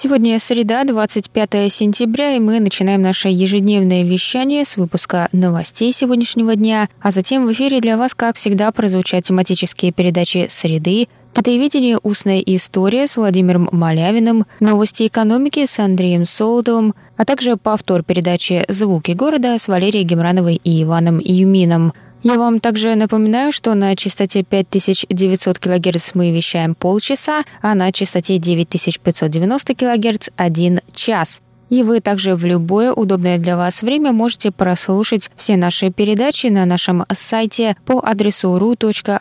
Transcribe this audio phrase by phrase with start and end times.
[0.00, 6.88] Сегодня среда, 25 сентября, и мы начинаем наше ежедневное вещание с выпуска новостей сегодняшнего дня,
[7.00, 13.08] а затем в эфире для вас, как всегда, прозвучат тематические передачи «Среды», Китаеведение «Устная история»
[13.08, 19.66] с Владимиром Малявиным, новости экономики с Андреем Солодовым, а также повтор передачи «Звуки города» с
[19.66, 21.92] Валерией Гемрановой и Иваном Юмином–
[22.22, 28.38] я вам также напоминаю, что на частоте 5900 кГц мы вещаем полчаса, а на частоте
[28.38, 31.40] 9590 кГц– один час.
[31.68, 36.64] И вы также в любое удобное для вас время можете прослушать все наши передачи на
[36.64, 39.14] нашем сайте по адресу ru.rti.org.tw.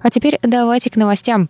[0.00, 1.48] А теперь давайте к новостям.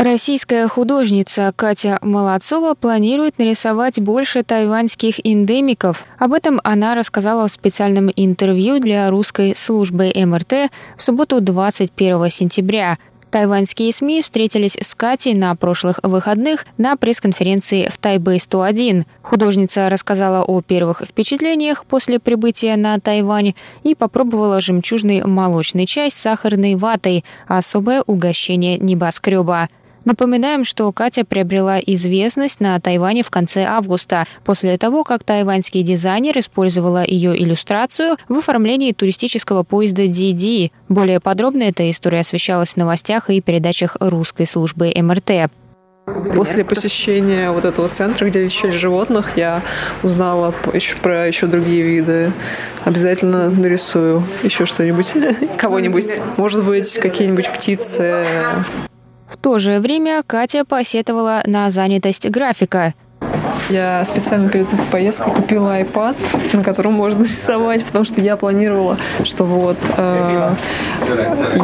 [0.00, 6.06] Российская художница Катя Молодцова планирует нарисовать больше тайваньских эндемиков.
[6.18, 12.96] Об этом она рассказала в специальном интервью для русской службы МРТ в субботу 21 сентября.
[13.30, 19.04] Тайваньские СМИ встретились с Катей на прошлых выходных на пресс-конференции в Тайбэй-101.
[19.20, 26.14] Художница рассказала о первых впечатлениях после прибытия на Тайвань и попробовала жемчужный молочный чай с
[26.14, 29.68] сахарной ватой, особое угощение небоскреба.
[30.04, 36.38] Напоминаем, что Катя приобрела известность на Тайване в конце августа, после того, как тайваньский дизайнер
[36.38, 40.70] использовала ее иллюстрацию в оформлении туристического поезда DD.
[40.88, 45.50] Более подробно эта история освещалась в новостях и передачах русской службы МРТ.
[46.34, 49.62] После посещения вот этого центра, где лечили животных, я
[50.02, 52.32] узнала еще про еще другие виды.
[52.84, 55.14] Обязательно нарисую еще что-нибудь,
[55.58, 56.20] кого-нибудь.
[56.36, 58.26] Может быть, какие-нибудь птицы.
[59.30, 62.94] В то же время Катя посетовала на занятость графика.
[63.68, 66.16] Я специально перед этой поездкой купила iPad,
[66.52, 70.54] на котором можно рисовать, потому что я планировала, что вот э,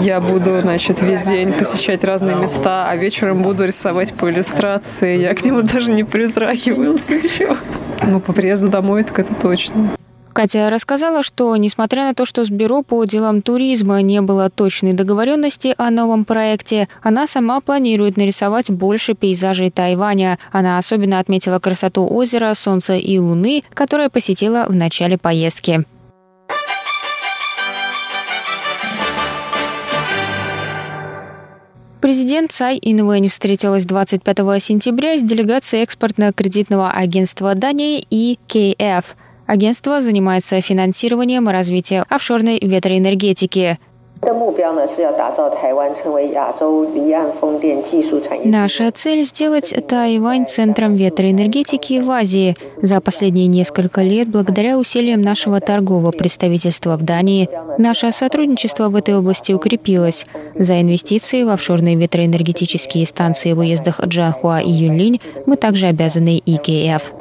[0.02, 5.18] я буду, значит, весь день посещать разные места, а вечером буду рисовать по иллюстрации.
[5.18, 7.56] Я к нему даже не притрагивалась еще.
[8.04, 9.90] Ну, по приезду домой, так это точно.
[10.36, 14.92] Катя рассказала, что, несмотря на то, что с Бюро по делам туризма не было точной
[14.92, 20.38] договоренности о новом проекте, она сама планирует нарисовать больше пейзажей Тайваня.
[20.52, 25.86] Она особенно отметила красоту озера, солнца и луны, которое посетила в начале поездки.
[32.02, 39.16] Президент Цай Инвэнь встретилась 25 сентября с делегацией экспортно-кредитного агентства Дании и КФ.
[39.46, 43.78] Агентство занимается финансированием развития офшорной ветроэнергетики.
[48.43, 52.55] Наша цель – сделать Тайвань центром ветроэнергетики в Азии.
[52.77, 57.49] За последние несколько лет, благодаря усилиям нашего торгового представительства в Дании,
[57.79, 60.27] наше сотрудничество в этой области укрепилось.
[60.53, 67.13] За инвестиции в офшорные ветроэнергетические станции в уездах Джанхуа и Юнлинь мы также обязаны ИКФ.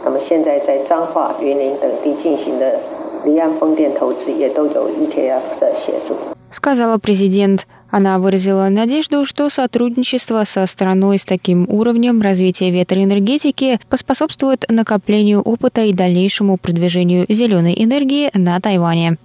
[3.24, 6.33] 离岸风电投资也都有 EKF 的协助。
[6.55, 7.67] сказала президент.
[7.91, 15.83] Она выразила надежду, что сотрудничество со страной с таким уровнем развития ветроэнергетики поспособствует накоплению опыта
[15.83, 19.17] и дальнейшему продвижению зеленой энергии на Тайване.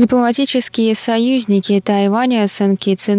[0.00, 3.10] Дипломатические союзники Тайваня Сен-Китс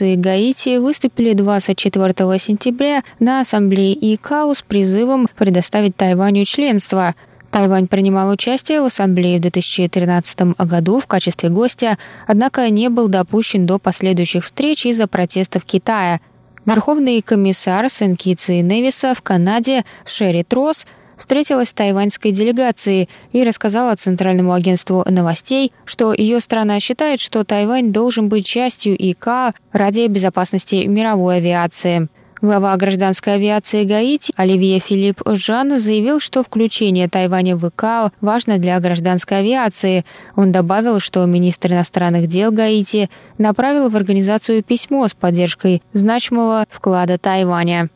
[0.00, 7.14] и Гаити выступили 24 сентября на ассамблее ИКАО с призывом предоставить Тайваню членство.
[7.52, 13.64] Тайвань принимал участие в ассамблее в 2013 году в качестве гостя, однако не был допущен
[13.64, 16.18] до последующих встреч из-за протестов Китая.
[16.66, 20.84] Верховный комиссар Сен-Китса и Невиса в Канаде Шерри Трос–
[21.16, 27.92] встретилась с тайваньской делегацией и рассказала Центральному агентству новостей, что ее страна считает, что Тайвань
[27.92, 32.08] должен быть частью ИК ради безопасности мировой авиации.
[32.44, 38.78] Глава гражданской авиации Гаити Оливье Филипп Жан заявил, что включение Тайваня в ИКАО важно для
[38.80, 40.04] гражданской авиации.
[40.36, 43.08] Он добавил, что министр иностранных дел Гаити
[43.38, 47.88] направил в организацию письмо с поддержкой значимого вклада Тайваня.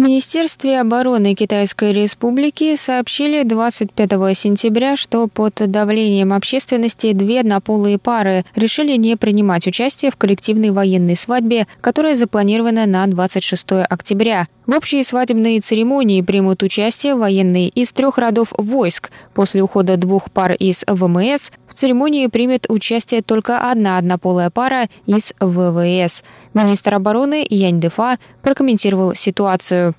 [0.00, 8.96] Министерстве обороны Китайской Республики сообщили 25 сентября, что под давлением общественности две однополые пары решили
[8.96, 14.48] не принимать участие в коллективной военной свадьбе, которая запланирована на 26 октября.
[14.66, 19.10] В общей свадебной церемонии примут участие военные из трех родов войск.
[19.34, 25.33] После ухода двух пар из ВМС в церемонии примет участие только одна однополая пара из
[25.39, 26.23] ВВС.
[26.53, 29.93] Министр обороны Янь Дефа прокомментировал ситуацию.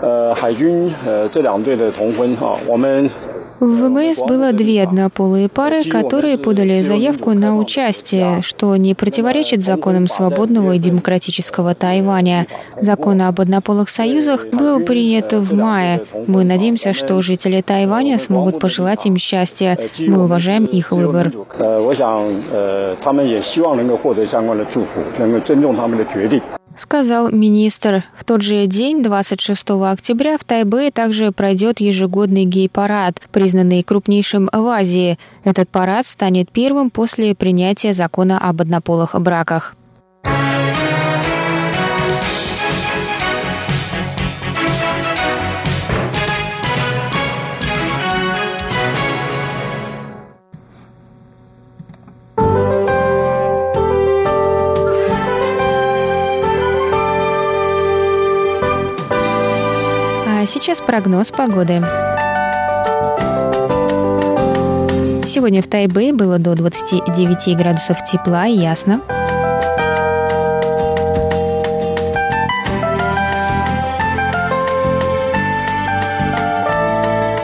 [0.00, 3.10] 呃，海军呃这两队的同婚哈，我们
[3.59, 10.07] в ВМС было две однополые пары, которые подали заявку на участие, что не противоречит законам
[10.07, 12.47] свободного и демократического Тайваня.
[12.79, 16.01] Закон об однополых союзах был принят в мае.
[16.27, 19.77] Мы надеемся, что жители Тайваня смогут пожелать им счастья.
[19.97, 21.31] Мы уважаем их выбор
[26.77, 28.03] сказал министр.
[28.15, 34.67] В тот же день, 26 октября, в Тайбэе также пройдет ежегодный гей-парад, признанный крупнейшим в
[34.67, 35.17] Азии.
[35.43, 39.76] Этот парад станет первым после принятия закона об однополых браках.
[60.47, 61.83] Сейчас прогноз погоды.
[65.27, 69.01] Сегодня в Тайбэе было до 29 градусов тепла и ясно.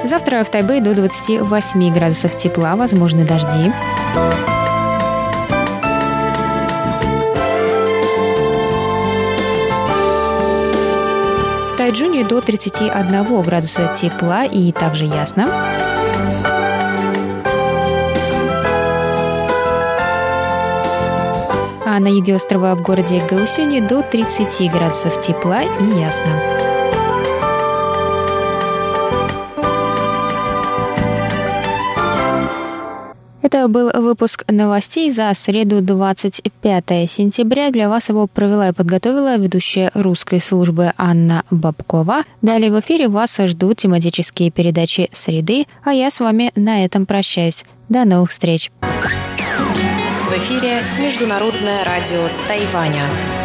[0.06, 3.72] Завтра в Тайбэе до 28 градусов тепла, возможны дожди.
[11.84, 15.50] Тайджуне до 31 градуса тепла и также ясно.
[21.86, 26.62] А на юге острова в городе Гаусюне до 30 градусов тепла и ясно.
[33.74, 37.72] Был выпуск новостей за среду 25 сентября.
[37.72, 42.22] Для вас его провела и подготовила ведущая русской службы Анна Бабкова.
[42.44, 47.66] Далее в эфире вас ждут тематические передачи «Среды», а я с вами на этом прощаюсь.
[47.90, 48.72] До новых встреч!
[48.81, 53.43] В эфире Международное радио Тайваня.